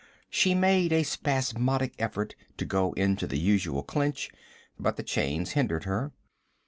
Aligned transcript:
She 0.31 0.55
made 0.55 0.91
a 0.91 1.03
spasmodic 1.03 1.93
effort 1.99 2.33
to 2.57 2.65
go 2.65 2.93
into 2.93 3.27
the 3.27 3.37
usual 3.37 3.83
clinch, 3.83 4.31
but 4.79 4.95
the 4.97 5.03
chains 5.03 5.51
hindered 5.51 5.83
her. 5.83 6.11